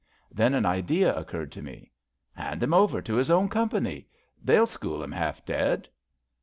[0.31, 1.91] Then an idea occurred to me.
[2.13, 4.07] *' Hand him over to his own Company.
[4.43, 5.87] They'll school him half dead."